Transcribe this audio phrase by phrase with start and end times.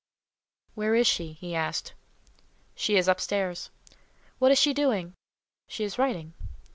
[0.73, 1.93] "Where is she?" he asked.
[2.73, 3.69] "She is up stairs."
[4.39, 5.13] "What is she doing?"
[5.67, 6.33] "She is writing."